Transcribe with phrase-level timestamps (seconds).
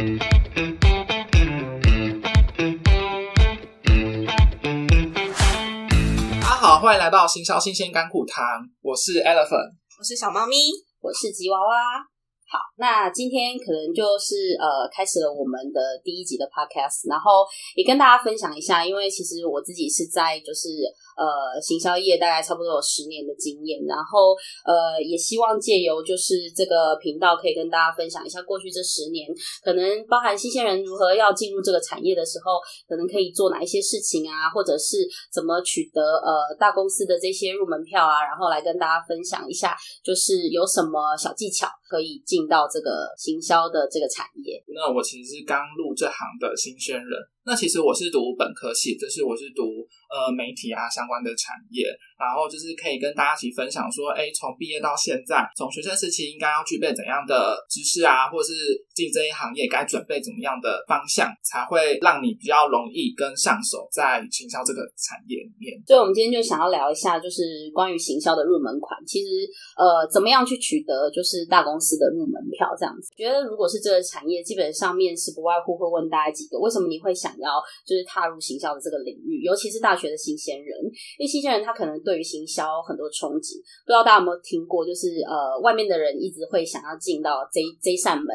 [0.00, 0.06] 大
[6.46, 8.42] 家好，欢迎来到行销新鲜干苦糖，
[8.80, 9.74] 我是 Elephant。
[9.98, 10.56] 我是小猫咪，
[11.00, 12.09] 我是吉娃娃。
[12.50, 17.46] 好，那今天可能就是呃，开始了我们的第一集的 podcast，然后
[17.76, 20.66] 也跟大家分享一下，因为其实我自己是在就是
[21.14, 24.34] 呃行销业大概差不多有十年的经验，然后
[24.66, 29.28] 呃也希望借由就是这个频道可以跟大家分享一下过去这十年，
[29.62, 44.62] 可能包含新鲜人如何要进入这个产业的时候，可能可以做哪一些事情啊，或者是怎么取得呃大公司的这些入门票啊，然后来跟大家分享一下，就是有什么小技巧可以进到这个行销的这个产业。
[44.68, 47.18] 那我其实是刚入这行的新鲜人。
[47.44, 58.52] 那其实我是读本科系，就是我是读呃媒体啊相关的产业，然后就是可以跟大家一起分享说，哎，从毕业到现在，从学生时期应该要具备怎样的知识啊，或是
[58.94, 65.80] 进这一行业该准备怎么样的方向，才会让你比较容易跟上手在行销这个产业里面。
[65.86, 69.00] 所以，我们今天就想要聊一下，就是关于行销的入门款。
[69.06, 73.08] 其实，呃，怎么样去取得就是大公司的入门票这样子？
[73.16, 77.30] 觉得如果是这个产业，基本上面是不外乎会问大家几个：为什么你会想？
[77.40, 80.76] 要就是踏入行销的这个领域，尤其是大学的新鲜人，
[81.16, 84.84] 因为新鲜人他可能对于行销很多憧憬，不知道大家有没有听过？
[84.84, 88.26] 就是呃，外面的人一直会想要进到这这扇门，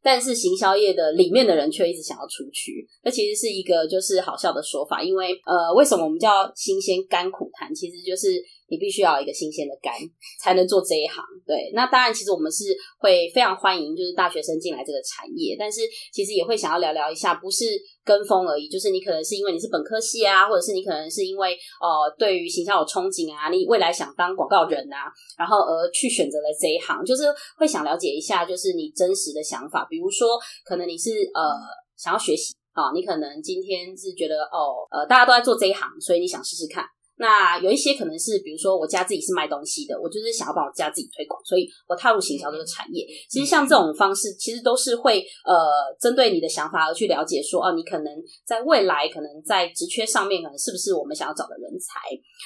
[0.00, 2.86] 但是行销业的里面的人却一直想要出去。
[3.02, 7.74] 那其实是一个就是好笑的说法，因为呃，为什么我们叫新鲜甘苦谈？
[7.74, 8.40] 其实就是
[8.74, 9.94] 你必须要有一个新鲜的肝，
[10.42, 11.22] 才能做这一行。
[11.46, 17.64] 对，那当然，其实我们是会非常欢迎就是大学生进来这个产业，但是其实也会想要聊聊一下，不是。
[18.04, 27.22] 跟风而已，就是你可能是因为你是本科系啊，或者是你可能是因为呃对于形象有憧憬啊，你未来想当广告人啊，然后而去选择了这一行，就是
[27.56, 29.86] 会想了解一下，就是你真实的想法。
[29.88, 31.40] 比如说，可能你是呃
[31.96, 36.84] 想要学习啊，你可能今天是觉得哦呃大家都在做这一行，所以你想试试看。
[37.16, 43.06] 那有一些可能是，比如说我家自己是卖东西的，我就是想要帮我家自己推广，所以我踏入行销这个产业。
[43.30, 45.54] 其实像这种方式，其实都是会呃
[46.00, 48.12] 针对你的想法而去了解，说哦，你可能
[48.44, 52.00] 在未来可能在职缺上面，可能是不是我们想要找的人才？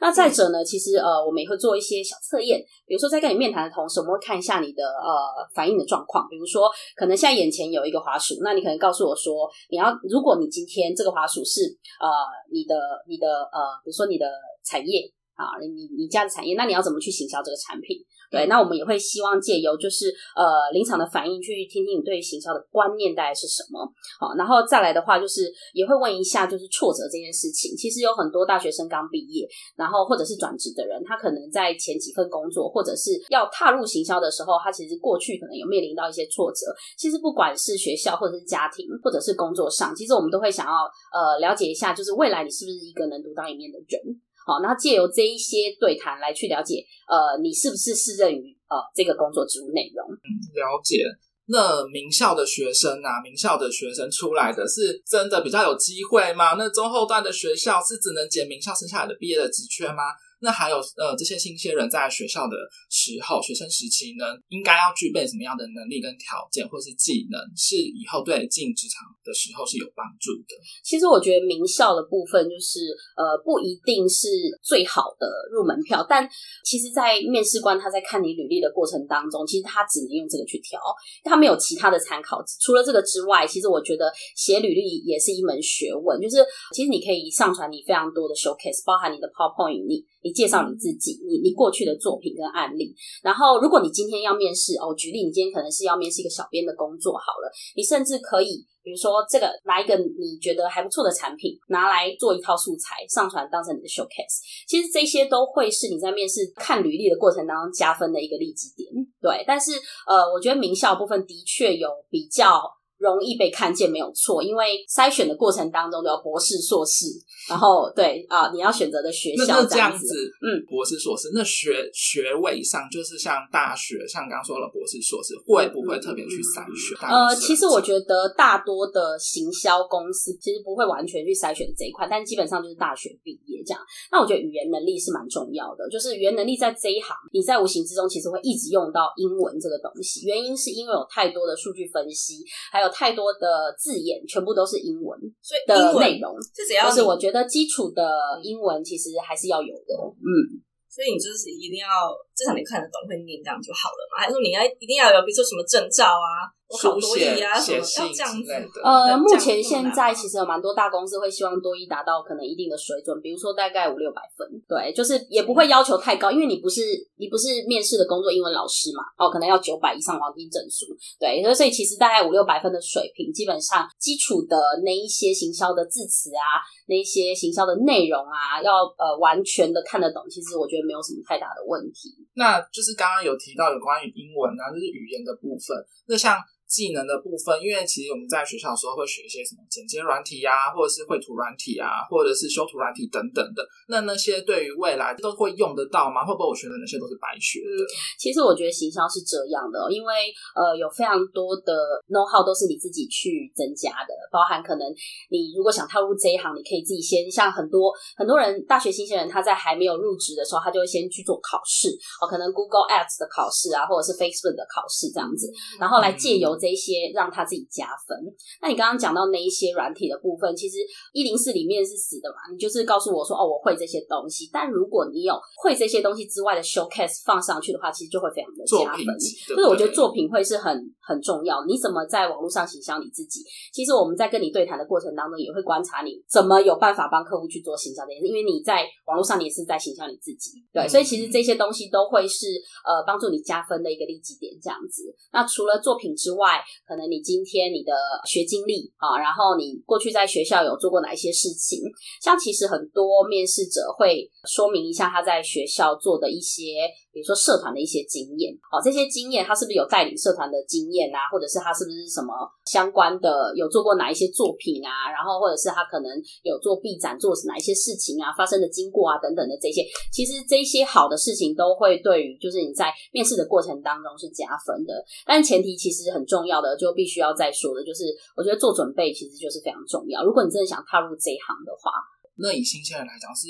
[0.00, 6.28] 那再者呢，其实呃我们也会做一些小测验，比如说在跟你面谈的同时，我们会看一下你的呃反应的状况。
[6.28, 11.62] 比如说，可能现在眼前有一个滑鼠，那你可能告诉我说，你要如果你今天这个滑鼠是
[11.98, 12.08] 呃
[12.52, 12.76] 你的
[13.08, 14.26] 你的呃，比如说你的。
[14.64, 17.96] 产业啊，你你家的产业，那你要怎么去行销这个产品？
[18.30, 20.06] 对，那我们也会希望借由就是
[20.36, 23.82] 呃临场的反应，去听听你对于行销的观念大概是什么。
[24.20, 27.74] 好，然后再来的话，就是也会问一下，就是挫折这件事情。
[27.76, 36.66] 其实有很多大学生刚毕业，然后或者是转职的人，他可能在前几份工作，或者是要踏入行销的时候，他其实过去可能有面临到一些挫折。
[36.96, 40.72] 其实不管是学校，或者是家庭，或者是工作上，其实我们都会想要
[41.10, 44.20] 呃了解一下，就是未来你是不是一个能独当一面的人。
[44.50, 50.04] 好，然后借由这一些对谈来去了解，呃，你是不是适任于呃这个工作职务内容？
[50.10, 50.26] 嗯，
[50.58, 51.04] 了解。
[51.46, 56.54] 那名校的学生啊，名校的学生出来的是真的比较有机会吗？
[56.58, 60.02] 那中后段的学校是只能捡名校剩下来的毕业的职缺吗？
[60.42, 62.56] 那还有呃，这些新鲜人在学校的
[62.88, 70.56] 时候，学生时期呢，应该要具备什么样的能力跟条件，或是技能，是以后对进职场的时候是有帮助的。
[70.82, 74.28] 其实我觉得名校的部分，就是呃，不一定是
[74.62, 76.28] 最好的入门票，但
[76.64, 80.80] 其实，在面试官他在看你履历的过程当中，其实他只能用这个去挑，
[81.22, 82.42] 他没有其他的参考。
[82.60, 86.36] 除了这个之外，其实我觉得写履历也是一门学问，就是
[86.74, 90.04] 其实你可以上传你非常多的 showcase，包含你的 PowerPoint，你。
[90.30, 104.38] 你介绍你自己，你你过去的作品跟案例，然后如果你今天要面试哦，举例你今天可能是要面试一个小编的工作好了，你甚至可以比如说这个拿一个你觉得还不错的产品拿来做一套素材上传当成你的 showcase，
[104.68, 108.88] 其实这些都会是你在面试看履历的过程当中加分的一个利基点，
[109.20, 109.42] 对。
[109.44, 109.72] 但是
[110.06, 112.62] 呃，我觉得名校部分的确有比较。
[113.00, 117.06] 容易被看见没有错，因为筛选的过程当中都有博士、硕士，
[117.48, 127.08] 然后对啊，你要选择的学校这样子，嗯，博士、硕士，那学学位上就是像大学，像刚刚说了博士、硕士，会不会特别去筛选？
[127.08, 133.80] 呃，其实我觉得大多的行销公司其实不会完全去筛选这一块，但基本上就是大学毕业这样。
[134.12, 142.89] 那我觉得语言能力是蛮重要的，就是语言能力在这一行，你在无形之中其实会一直用到英文这个东西，原因是因为有太多的数据分析，还有。
[142.90, 148.02] 太多的字眼全部都是英文，所以的内容是只要是我觉得基础的
[148.42, 154.22] 英文其实还是要有的，嗯，所以你就是一定要至少你看得懂会念这样就好了嘛？
[154.22, 158.82] 还是说你要一定要有比如说什么证照啊，书多写艺啊什么写信要这样子之类的。
[158.84, 166.82] 呃，目前现在其实有蛮多大公司会希望多一达到可能一定的水准，比如说大概五六百分，对，就是也不会要求太高，因为你不是
[167.16, 170.86] 你不是面试的工作英文老师嘛，哦，可能要九百以上黄金证书，
[171.18, 182.16] 对，所以所以其实大概五六百分的水平，基本上基础的那一些行销的字词啊，那一些行销的内容啊，要呃完全的看得懂，其实我觉得没有什么太大的问题。
[182.32, 185.76] 那就是刚刚有提到有关于英文啊，就是语言的部分。
[186.06, 186.38] 那像
[186.70, 193.66] 技能的部分，因为其实我们在学校的时候会学一些什么剪接软体啊，或者是绘图软体啊，或者是修图软体等等的。
[193.88, 196.22] 那那些对于未来都会用得到吗？
[196.24, 197.82] 会不会我学的那些都是白学的？
[198.16, 201.74] 其实我觉得行销是这样的哦，因为呃有非常多的
[202.06, 204.86] know how 都是你自己去增加的，包含可能
[205.28, 211.90] 你如果想踏入这一行，你可以自己先像很多很多人大学新鲜人他在还没有入职的时候，他就会先去做考试
[212.22, 215.50] 哦，可能 Google Ads 的考试啊，或者是 Facebook 的考试这样子，
[215.80, 218.18] 然后来借由这一些让他自己加分。
[218.60, 220.76] 那你刚刚讲到那一些软体的部分，其实
[221.14, 224.50] 一零四里面是死的嘛，你就是告诉我说哦，我会这些东西。
[224.52, 229.06] 但如果你有会这些东西之外的 showcase 放上去的话，其实就会非常的加分。
[229.48, 233.40] 就是我觉得作品会是很很重要，你怎么在网络上行销你自己？
[233.72, 242.46] 其实我们在跟你对谈的过程当中，也会观察你怎么有办法帮客户去做行销这件事，因为你在网络上你也是在行销你自己，对，嗯所以其实这些东西都会是
[242.84, 245.14] 呃帮助你加分的一个利基点，这样子。
[245.32, 246.49] 那除了作品之外，
[246.86, 247.92] 可能你今天你的
[248.26, 251.82] 学经历啊，然后你过去在学校有做过哪一些事情，
[252.22, 262.32] 像其实很多面试者会说明一下他在学校做的一些，比如说社团的一些经验，哦，这些经验他是不是有带领社团的经验啊，或者是他是不是什么
[262.64, 266.10] 相关的有做过哪一些作品啊，然后或者是他可能
[266.42, 269.82] 有做 B 展做哪一些事情啊，发生的经过啊等等的这些，
[270.12, 274.94] 其实这些好的事情都会对于就是你在面试的过程当中是加分的，
[275.26, 278.04] 但前提其实很重要的，就必须要再说的，就是
[278.36, 280.24] 我觉得做准备其实就是非常重要。
[280.24, 281.90] 如果你真的想踏入这一行的话，
[282.36, 283.48] 那以新鲜人来讲，是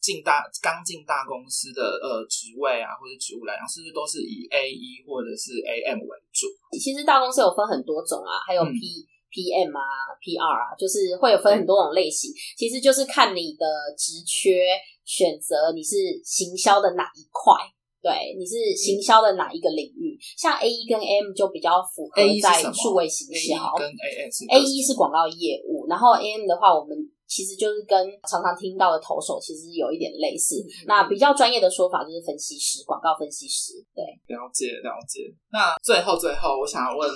[0.00, 6.46] 进大刚进大公司的呃职位啊，或者职务来讲，是不是都是以 A 一或者是 AM 为主？
[6.78, 9.82] 其实大公司有分很多种啊，还有嗯 P、PM 啊、
[10.22, 12.30] PR 啊，就是会有分很多种类型。
[12.56, 13.66] 其实就是看你的
[13.98, 14.64] 职缺
[15.04, 17.52] 选择，你是行销的哪一块。
[18.02, 20.18] 对，你是行销的哪一个领域？
[20.36, 26.96] 像 A 一跟 M 就比较符合 A 在数位行 A 销一跟 AM 是 A 一是广告业务，然后 AM 的话，我们
[27.28, 27.96] 其实就是跟
[28.28, 30.56] 常常听到的投手其实有一点类似。
[30.86, 33.74] 那比较专业的说法就是分析师，广告分析师。
[33.94, 34.02] 对，
[34.34, 35.28] 了解了解。
[35.52, 37.08] 那最后最后，我想要问，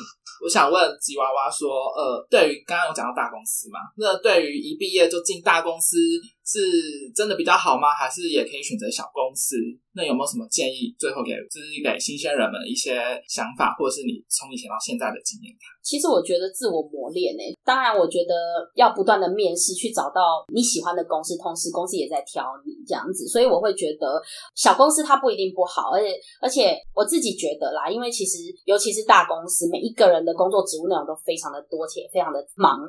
[0.45, 5.97] 我想问吉娃娃说，呃，对于刚刚有讲到大公司嘛，那对于一毕业就进大公司
[6.45, 7.89] 是真的比较好吗？
[7.95, 9.57] 还是也可以选择小公司？
[9.97, 10.95] 那有没有什么建议？
[10.99, 12.99] 最后给就是给新鲜人们一些
[13.29, 15.55] 想法，或者是你从以前到现在的经验？
[15.83, 18.35] 其实我觉得自我磨练呢、当然我觉得
[18.75, 24.21] 要不断的面试去找到你喜欢的公司，同时公司也在挑你这样子，所以我会觉得
[24.57, 32.81] 小公司它不一定不好，而且而且我自己觉得啦，因为其实尤其是大公司，每一个人的工作职务内容都非常的多且非常的忙，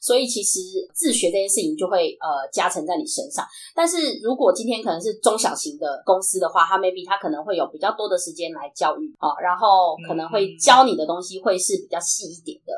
[0.00, 0.60] 所以其实
[0.94, 3.44] 自学这件事情就会呃加成在你身上。
[3.74, 12.73] 但是如果今天可能是中小型的公司的话，他 maybe 他可能会有比较多的时间来教育啊、然后可能会教你的东西会是比较细一点的。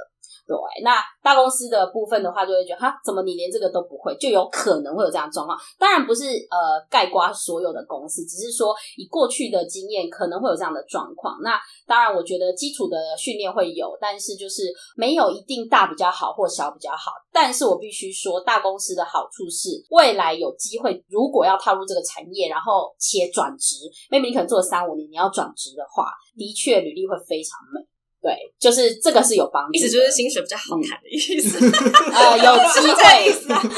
[0.47, 5.59] 对，那大公司的部分的话，就会觉得哈，怎么你连这个都不会，就有可能会有这样状况。
[5.77, 11.39] 当然不是呃概括所有的公司，只是说以过去的经验可能会有这样的状况。
[11.43, 17.11] 那当然，我觉得基础的训练会有，但是就是没有一定大比较好或小比较好。
[17.33, 23.75] 但是我必须说，大公司的好处是，未来有机会，如果要踏入这个产业，然后且转职
[24.11, 27.81] ，maybe 你可能做了三五年，你要转职的话，的确履历会非常美。
[28.27, 31.65] 对，就是这个是有帮助的，意思就是薪水比较好谈的意思。
[32.13, 33.33] 呃有 机会，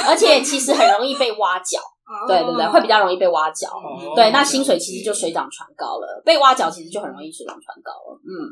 [0.08, 1.78] 而且其实很容易被挖角。
[2.26, 3.68] 对对对，会比较容易被挖角。
[3.68, 8.18] 哦对，那薪水其实就水涨船高了，被挖角其实就很容易水涨船高了。
[8.24, 8.48] 嗯，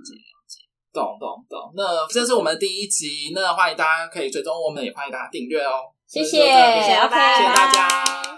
[0.92, 1.72] 懂懂懂。
[1.74, 5.88] 那这是我们的第一集，那欢迎大家可以追踪我们，也欢迎大家订阅哦。
[6.06, 8.36] 谢谢谢谢大家。